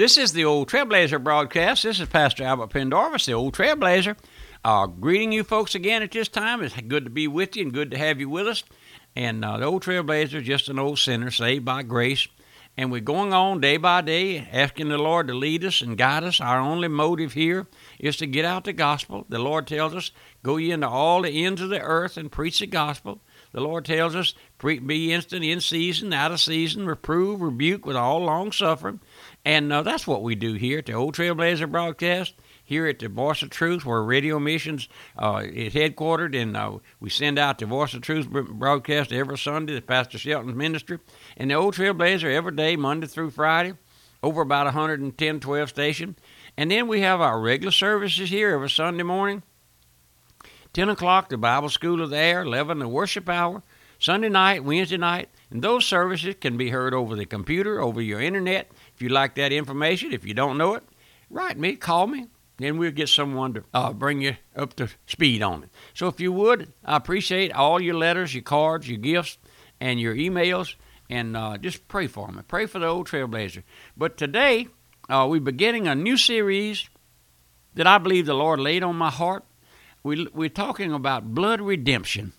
[0.00, 1.82] This is the Old Trailblazer broadcast.
[1.82, 4.16] This is Pastor Albert Pendarvis, the Old Trailblazer.
[4.64, 6.62] Uh, greeting you folks again at this time.
[6.62, 8.64] It's good to be with you and good to have you with us.
[9.14, 12.26] And uh, the Old Trailblazer is just an old sinner saved by grace.
[12.78, 16.24] And we're going on day by day, asking the Lord to lead us and guide
[16.24, 16.40] us.
[16.40, 17.66] Our only motive here
[17.98, 19.26] is to get out the gospel.
[19.28, 20.12] The Lord tells us,
[20.42, 23.20] Go ye into all the ends of the earth and preach the gospel.
[23.52, 27.96] The Lord tells us, "Preach Be instant in season, out of season, reprove, rebuke with
[27.96, 29.00] all long suffering.
[29.44, 32.34] And uh, that's what we do here at the Old Trailblazer broadcast
[32.70, 37.10] here at the Voice of Truth, where Radio Missions uh, is headquartered, and uh, we
[37.10, 41.00] send out the Voice of Truth broadcast every Sunday, the Pastor Shelton's ministry,
[41.36, 43.74] and the Old Trailblazer every day, Monday through Friday,
[44.22, 46.14] over about 110, 12 station.
[46.56, 49.42] And then we have our regular services here every Sunday morning.
[50.72, 53.64] 10 o'clock, the Bible School of the Air, 11, the worship hour,
[53.98, 58.20] Sunday night, Wednesday night, and those services can be heard over the computer, over your
[58.20, 58.70] internet.
[59.00, 60.82] If you like that information, if you don't know it,
[61.30, 62.26] write me, call me,
[62.58, 65.70] then we'll get someone to uh, bring you up to speed on it.
[65.94, 69.38] So if you would, I appreciate all your letters, your cards, your gifts,
[69.80, 70.74] and your emails,
[71.08, 72.42] and uh, just pray for me.
[72.46, 73.62] Pray for the old trailblazer.
[73.96, 74.68] But today,
[75.08, 76.86] uh, we're beginning a new series
[77.76, 79.44] that I believe the Lord laid on my heart.
[80.02, 82.34] We, we're talking about blood redemption.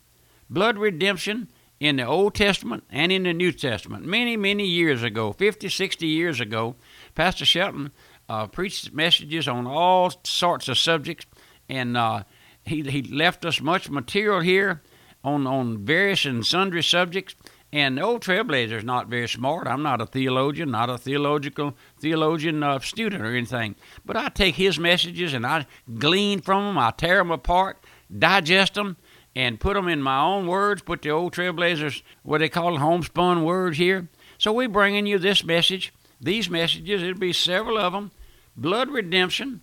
[0.48, 1.48] Blood redemption
[1.82, 4.06] in the Old Testament and in the New Testament.
[4.06, 6.76] Many, many years ago, 50, 60 years ago,
[7.16, 7.92] Pastor Shelton
[8.30, 11.26] uh, preached messages on all sorts of subjects,
[11.68, 12.24] and uh,
[12.64, 14.84] he, he left us much material here
[15.24, 17.36] on, on various and sundry subjects.
[17.74, 19.66] And the old trailblazer is not very smart.
[19.66, 23.76] I'm not a theologian, not a theological theologian uh, student or anything.
[24.06, 25.66] But I take his messages and I
[25.98, 26.78] glean from them.
[26.78, 27.84] I tear them apart,
[28.16, 28.98] digest them,
[29.36, 30.82] and put them in my own words.
[30.82, 34.08] Put the old trailblazers, what they call homespun words here.
[34.38, 37.04] So we're bringing you this message, these messages.
[37.04, 38.12] It'll be several of them
[38.56, 39.62] blood redemption,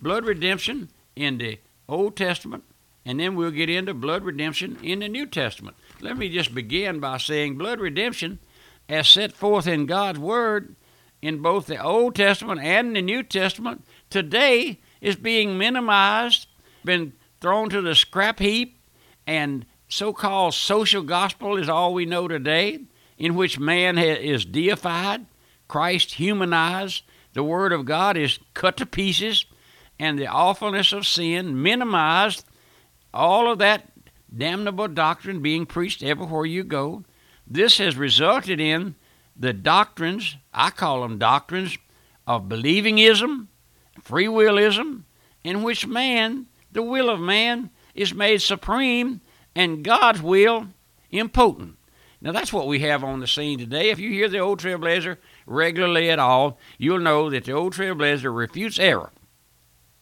[0.00, 2.64] blood redemption in the Old Testament,
[3.04, 5.76] and then we'll get into blood redemption in the New Testament.
[6.00, 8.38] Let me just begin by saying blood redemption,
[8.88, 10.74] as set forth in God's Word
[11.22, 16.46] in both the Old Testament and the New Testament, today is being minimized,
[16.84, 18.78] been thrown to the scrap heap,
[19.30, 22.80] and so called social gospel is all we know today,
[23.16, 25.24] in which man is deified,
[25.68, 29.46] Christ humanized, the Word of God is cut to pieces
[30.00, 32.44] and the awfulness of sin minimized,
[33.14, 33.92] all of that
[34.36, 37.04] damnable doctrine being preached everywhere you go.
[37.46, 38.96] This has resulted in
[39.36, 41.78] the doctrines, I call them doctrines,
[42.26, 43.46] of believingism,
[44.02, 45.04] free willism,
[45.44, 49.20] in which man, the will of man, is made supreme
[49.54, 50.68] and God's will
[51.10, 51.76] impotent.
[52.22, 53.90] Now that's what we have on the scene today.
[53.90, 58.34] If you hear the old trailblazer regularly at all, you'll know that the old trailblazer
[58.34, 59.10] refutes error.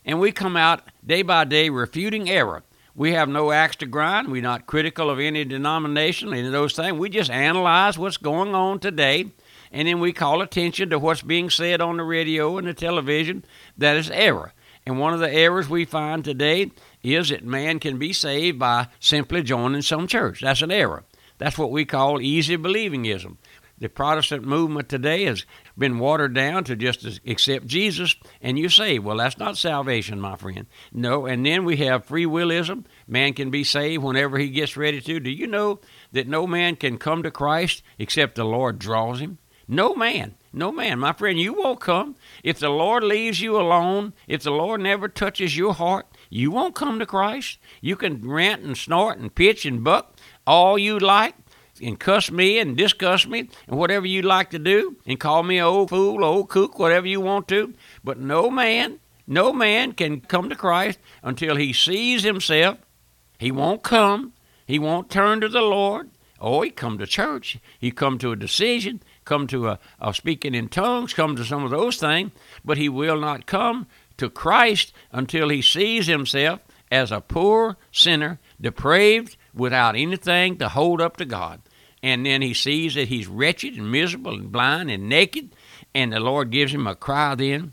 [0.04, 2.62] And we come out day by day refuting error.
[2.94, 4.28] We have no axe to grind.
[4.28, 6.98] We're not critical of any denomination, any of those things.
[6.98, 9.26] We just analyze what's going on today,
[9.70, 13.44] and then we call attention to what's being said on the radio and the television
[13.76, 14.52] that is error.
[14.84, 16.72] And one of the errors we find today
[17.02, 20.40] is that man can be saved by simply joining some church.
[20.40, 21.04] That's an error.
[21.38, 23.36] That's what we call easy believingism.
[23.80, 28.98] The Protestant movement today has been watered down to just accept Jesus and you say,
[28.98, 30.66] well, that's not salvation, my friend.
[30.92, 32.86] No, and then we have free willism.
[33.06, 35.20] Man can be saved whenever he gets ready to.
[35.20, 35.78] Do you know
[36.10, 39.38] that no man can come to Christ except the Lord draws him?
[39.68, 40.34] No man.
[40.52, 40.98] No man.
[40.98, 42.16] My friend, you won't come.
[42.42, 46.74] If the Lord leaves you alone, if the Lord never touches your heart, you won't
[46.74, 47.58] come to Christ.
[47.80, 50.14] You can rant and snort and pitch and buck
[50.46, 51.34] all you like
[51.80, 55.60] and cuss me and discuss me and whatever you like to do and call me
[55.60, 57.74] old fool, old kook, whatever you want to.
[58.04, 62.78] But no man, no man can come to Christ until he sees himself.
[63.38, 64.32] He won't come.
[64.66, 66.10] He won't turn to the Lord.
[66.40, 67.58] Oh, he come to church.
[67.78, 71.64] He come to a decision, come to a, a speaking in tongues, come to some
[71.64, 72.30] of those things,
[72.64, 73.86] but he will not come
[74.18, 76.60] to Christ until he sees himself
[76.90, 81.60] as a poor sinner, depraved, without anything to hold up to God.
[82.02, 85.54] And then he sees that he's wretched and miserable and blind and naked,
[85.94, 87.72] and the Lord gives him a cry then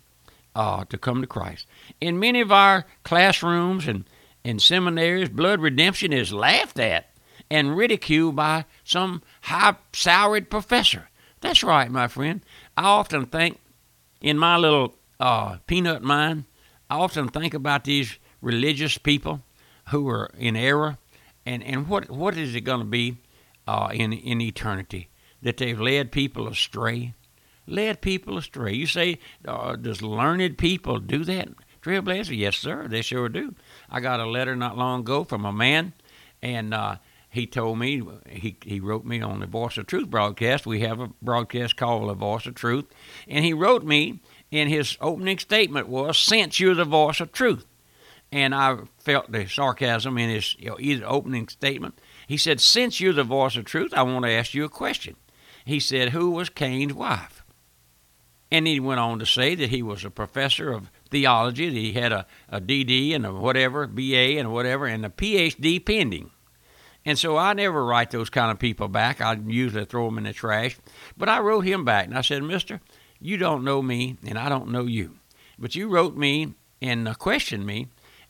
[0.55, 1.67] uh, to come to Christ.
[2.01, 4.05] In many of our classrooms and,
[4.43, 7.11] and seminaries, blood redemption is laughed at
[7.51, 11.09] and ridiculed by some high salaried professor.
[11.41, 12.41] That's right, my friend.
[12.75, 13.59] I often think,
[14.21, 16.45] in my little uh, peanut mind,
[16.89, 19.41] I often think about these religious people
[19.89, 20.97] who are in error
[21.45, 23.17] and and what what is it going to be
[23.67, 25.09] uh, in in eternity
[25.41, 27.13] that they've led people astray,
[27.67, 28.73] led people astray.
[28.73, 31.49] You say, uh, does learned people do that?
[31.81, 32.35] Trailblazer?
[32.35, 32.87] Yes, sir.
[32.87, 33.53] They sure do.
[33.89, 35.93] I got a letter not long ago from a man,
[36.41, 36.95] and uh,
[37.29, 40.65] he told me he he wrote me on the Voice of Truth broadcast.
[40.65, 42.85] We have a broadcast called the Voice of Truth,
[43.27, 47.65] and he wrote me, and his opening statement was, "Since you're the voice of truth,"
[48.31, 51.99] and I felt the sarcasm in his you know, opening statement.
[52.27, 55.15] He said, "Since you're the voice of truth, I want to ask you a question."
[55.65, 57.43] He said, "Who was Cain's wife?"
[58.51, 61.93] And he went on to say that he was a professor of theology, that he
[61.93, 66.29] had a, a DD and a whatever, BA and whatever, and a PhD pending.
[67.03, 69.21] And so I never write those kind of people back.
[69.21, 70.77] I usually throw them in the trash.
[71.17, 72.81] But I wrote him back and I said, Mister,
[73.25, 75.15] you don't know me and I don't know you.
[75.57, 77.87] But you wrote me and uh, questioned me,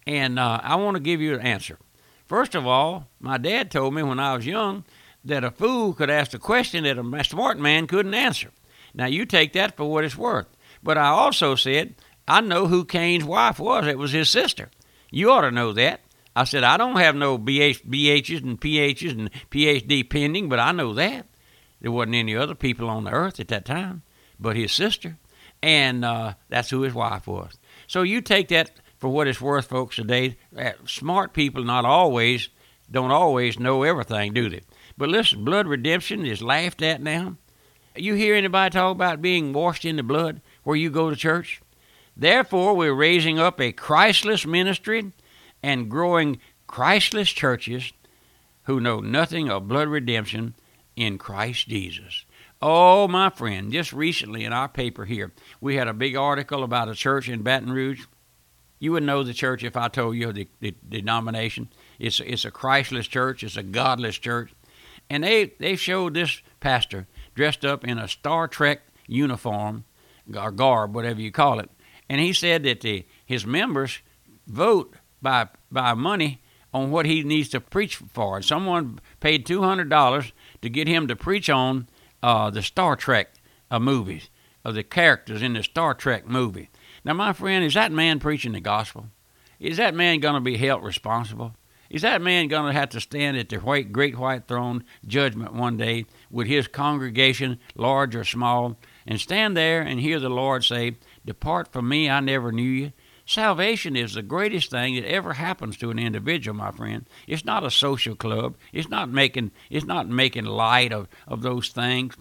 [0.07, 1.77] and uh, I want to give you an answer.
[2.25, 4.85] First of all, my dad told me when I was young
[5.23, 8.51] that a fool could ask a question that a smart man couldn't answer.
[8.93, 10.47] Now, you take that for what it's worth.
[10.81, 11.95] But I also said,
[12.27, 13.87] I know who Cain's wife was.
[13.87, 14.69] It was his sister.
[15.11, 16.01] You ought to know that.
[16.35, 20.71] I said, I don't have no BH, BHs and PHs and PhD pending, but I
[20.71, 21.25] know that.
[21.81, 24.03] There wasn't any other people on the earth at that time
[24.39, 25.17] but his sister.
[25.61, 27.53] And uh, that's who his wife was.
[27.87, 30.37] So you take that for what it's worth, folks, today.
[30.85, 32.49] Smart people not always,
[32.89, 34.61] don't always know everything, do they?
[34.97, 37.37] But listen, blood redemption is laughed at now.
[37.95, 41.61] You hear anybody talk about being washed in the blood where you go to church?
[42.15, 45.11] Therefore, we're raising up a Christless ministry
[45.63, 47.91] and growing Christless churches
[48.63, 50.55] who know nothing of blood redemption
[50.95, 52.25] in Christ Jesus.
[52.67, 55.31] Oh, my friend, just recently in our paper here,
[55.61, 58.07] we had a big article about a church in Baton Rouge.
[58.79, 61.69] You would know the church if I told you the, the, denomination.
[61.99, 64.51] It's, it's a Christless church, it's a godless church.
[65.11, 69.85] And they, they showed this pastor dressed up in a Star Trek uniform
[70.35, 71.69] or garb, whatever you call it.
[72.09, 73.99] And he said that the, his members
[74.47, 76.41] vote by, by money
[76.73, 78.41] on what he needs to preach for.
[78.41, 80.31] Someone paid $200
[80.63, 81.87] to get him to preach on
[82.23, 83.33] uh, the Star Trek
[83.69, 84.29] uh, movies,
[84.63, 86.69] of the characters in the Star Trek movie.
[87.03, 89.05] Now, my friend, is that man preaching the gospel?
[89.59, 91.55] Is that man going to be held responsible?
[91.87, 95.53] Is that man going to have to stand at the white, great white throne judgment
[95.53, 98.75] one day with his congregation, large or small,
[99.05, 102.91] and stand there and hear the Lord say, Depart from me, I never knew you?
[103.25, 107.09] Salvation is the greatest thing that ever happens to an individual, my friend.
[107.27, 108.55] It's not a social club.
[108.71, 112.15] It's not making it's not making light of, of those things.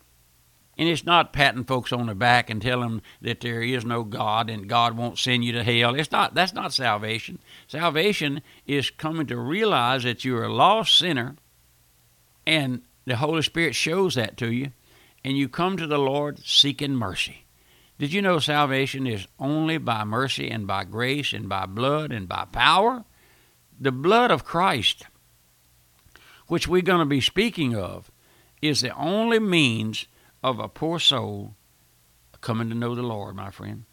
[0.77, 4.03] And it's not patting folks on the back and telling them that there is no
[4.03, 5.95] God and God won't send you to hell.
[5.95, 7.39] It's not that's not salvation.
[7.69, 11.37] Salvation is coming to realize that you're a lost sinner
[12.47, 14.73] and the Holy Spirit shows that to you
[15.23, 17.44] and you come to the Lord seeking mercy.
[17.99, 22.29] Did you know salvation is only by mercy and by grace and by blood and
[22.29, 23.05] by power?
[23.81, 25.05] The blood of Christ,
[26.49, 28.11] which we're going to be speaking of,
[28.61, 30.06] is the only means
[30.43, 31.55] of a poor soul
[32.41, 33.85] coming to know the Lord, my friend.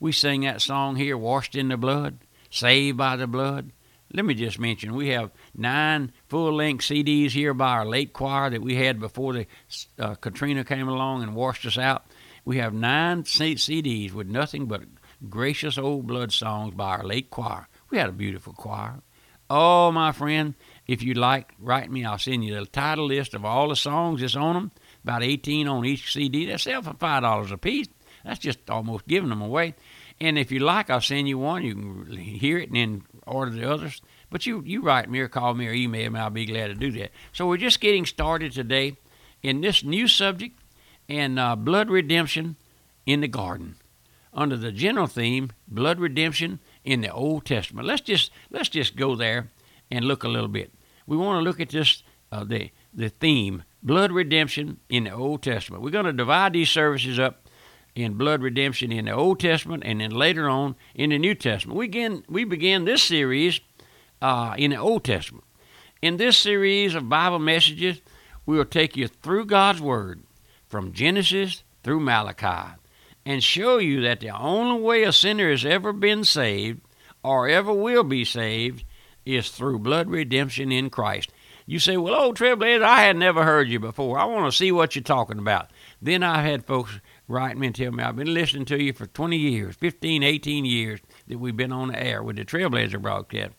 [0.00, 2.18] We sing that song here, Washed in the Blood,
[2.50, 3.70] Saved by the Blood.
[4.12, 8.50] Let me just mention, we have nine full length CDs here by our late choir
[8.50, 9.46] that we had before the
[9.98, 12.04] uh, Katrina came along and washed us out.
[12.44, 14.82] We have nine CDs with nothing but
[15.28, 17.68] gracious old blood songs by our late choir.
[17.90, 19.00] We had a beautiful choir.
[19.48, 20.54] Oh, my friend,
[20.86, 22.04] if you'd like, write me.
[22.04, 25.68] I'll send you the title list of all the songs that's on them about 18
[25.68, 26.46] on each CD.
[26.46, 27.88] They sell for $5 a piece.
[28.24, 29.74] That's just almost giving them away.
[30.18, 31.62] And if you like, I'll send you one.
[31.62, 34.00] You can hear it and then order the others.
[34.30, 36.20] But you, you write me or call me or email me.
[36.20, 37.10] I'll be glad to do that.
[37.32, 38.96] So we're just getting started today
[39.42, 40.58] in this new subject
[41.08, 42.56] and uh, blood redemption
[43.06, 43.76] in the garden
[44.32, 47.86] under the general theme blood redemption in the Old Testament.
[47.86, 49.48] Let's just let's just go there
[49.90, 50.72] and look a little bit.
[51.06, 55.42] We want to look at this uh, the the theme blood redemption in the Old
[55.42, 55.82] Testament.
[55.82, 57.48] We're going to divide these services up
[57.94, 61.78] in blood redemption in the Old Testament and then later on in the New Testament.
[61.78, 63.60] We begin, we begin this series
[64.20, 65.44] uh, in the Old Testament.
[66.02, 68.00] In this series of Bible messages,
[68.46, 70.22] we will take you through God's Word
[70.74, 72.74] from Genesis through Malachi
[73.24, 76.80] and show you that the only way a sinner has ever been saved
[77.22, 78.82] or ever will be saved
[79.24, 81.30] is through blood redemption in Christ.
[81.64, 84.18] You say, well, old Trailblazer, I had never heard you before.
[84.18, 85.70] I want to see what you're talking about.
[86.02, 89.06] Then I've had folks write me and tell me, I've been listening to you for
[89.06, 93.52] 20 years, 15, 18 years that we've been on the air with the Trailblazer broadcast.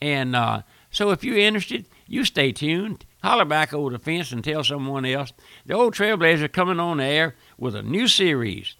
[0.00, 3.06] And uh, so if you're interested, You stay tuned.
[3.22, 5.32] Holler back over the fence and tell someone else.
[5.64, 8.74] The old Trailblazer coming on air with a new series.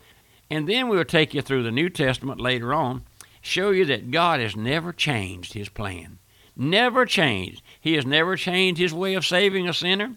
[0.50, 3.04] And then we'll take you through the New Testament later on,
[3.40, 6.18] show you that God has never changed his plan.
[6.58, 7.62] Never changed.
[7.80, 10.12] He has never changed his way of saving a sinner,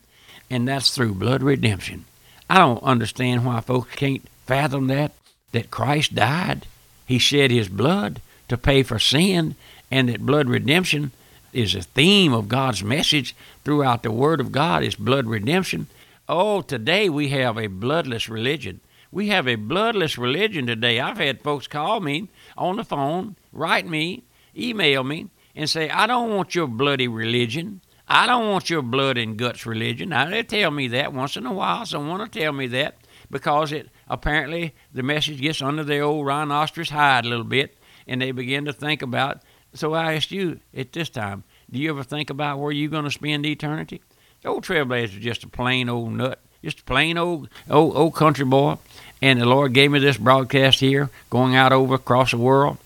[0.49, 2.03] and that's through blood redemption.
[2.49, 5.13] I don't understand why folks can't fathom that,
[5.53, 6.67] that Christ died.
[7.05, 8.19] He shed his blood
[8.49, 9.55] to pay for sin,
[9.89, 11.13] and that blood redemption
[11.55, 13.33] is a theme of God's message
[13.63, 15.87] throughout the Word of God is blood redemption.
[16.27, 18.81] Oh, today we have a bloodless religion.
[19.09, 20.99] We have a bloodless religion today.
[20.99, 24.23] I've had folks call me on the phone, write me,
[24.55, 27.79] email me, and say, I don't want your bloody religion.
[28.05, 30.09] I don't want your blood and guts religion.
[30.09, 31.85] Now, they tell me that once in a while.
[31.85, 32.97] Someone will tell me that
[33.31, 38.21] because it apparently the message gets under their old rhinoceros hide a little bit, and
[38.21, 39.41] they begin to think about.
[39.75, 43.03] So I asked you at this time, do you ever think about where you're going
[43.03, 44.01] to spend eternity?
[44.41, 48.45] The old Trailblazer just a plain old nut, just a plain old old, old country
[48.45, 48.77] boy
[49.21, 52.77] and the Lord gave me this broadcast here, going out over across the world,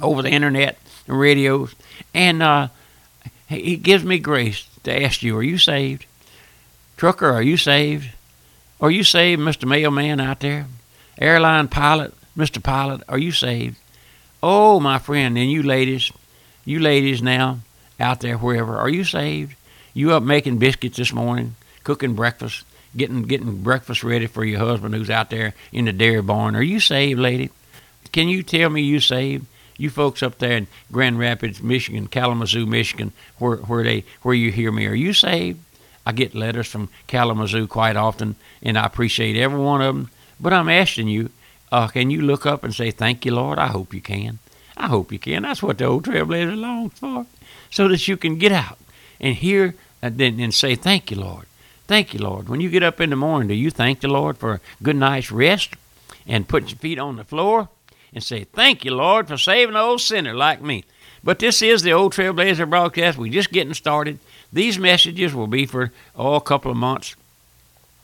[0.00, 1.74] over the internet and radios,
[2.14, 2.68] and uh,
[3.48, 6.06] He gives me grace to ask you: Are you saved,
[6.96, 7.32] trucker?
[7.32, 8.10] Are you saved?
[8.80, 10.66] Are you saved, Mister Mailman out there,
[11.18, 13.02] airline pilot, Mister Pilot?
[13.08, 13.76] Are you saved?
[14.42, 16.10] Oh, my friend, and you ladies,
[16.64, 17.58] you ladies now
[17.98, 19.54] out there wherever, are you saved?
[19.92, 22.64] You up making biscuits this morning, cooking breakfast?
[22.96, 26.56] getting getting breakfast ready for your husband who's out there in the dairy barn.
[26.56, 27.50] Are you saved, lady?
[28.12, 29.46] Can you tell me you saved?
[29.76, 34.50] You folks up there in Grand Rapids, Michigan, Kalamazoo, Michigan, where where they where you
[34.50, 35.60] hear me, are you saved?
[36.04, 40.10] I get letters from Kalamazoo quite often, and I appreciate every one of them.
[40.40, 41.30] But I'm asking you,
[41.72, 43.58] uh, can you look up and say thank you, Lord?
[43.58, 44.38] I hope you can.
[44.76, 45.42] I hope you can.
[45.42, 47.26] That's what the old trailblazer longs for,
[47.70, 48.78] so that you can get out
[49.20, 51.46] and hear and then and say thank you, Lord.
[51.86, 52.48] Thank you, Lord.
[52.48, 54.96] When you get up in the morning, do you thank the Lord for a good
[54.96, 55.74] night's rest
[56.26, 57.68] and put your feet on the floor
[58.12, 60.84] and say, Thank you, Lord, for saving an old sinner like me?
[61.22, 63.18] But this is the Old Trailblazer broadcast.
[63.18, 64.18] We're just getting started.
[64.52, 67.14] These messages will be for oh, a couple of months.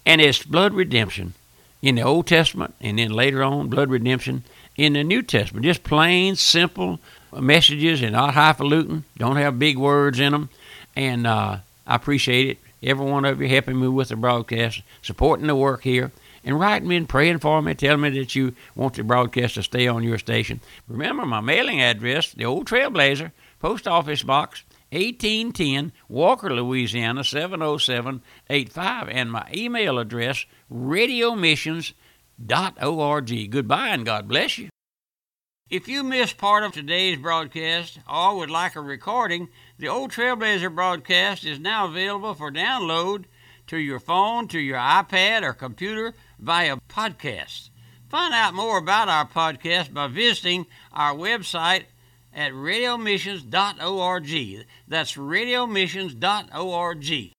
[0.05, 1.35] And it's blood redemption
[1.83, 4.45] in the Old Testament and then later on, blood redemption
[4.77, 5.65] in the New Testament.
[5.65, 7.01] Just plain, simple
[7.33, 10.49] messages and not highfalutin, don't have big words in them.
[10.95, 15.47] And uh, I appreciate it every one of you helping me with the broadcast, supporting
[15.47, 16.13] the work here,
[16.45, 19.63] and writing me and praying for me, telling me that you want the broadcast to
[19.63, 20.61] stay on your station.
[20.89, 29.33] Remember my mailing address, the Old Trailblazer, Post Office Box 1810, Walker, Louisiana 70785, and
[29.33, 33.51] my email address, radiomissions.org.
[33.51, 34.69] Goodbye and God bless you.
[35.69, 40.73] If you missed part of today's broadcast or would like a recording, the Old Trailblazer
[40.73, 43.25] broadcast is now available for download
[43.67, 47.71] to your phone, to your iPad, or computer via podcast.
[48.09, 51.87] Find out more about our podcast by visiting our website
[52.37, 54.67] at radiomissions.org.
[54.87, 57.33] That's radiomissions.org.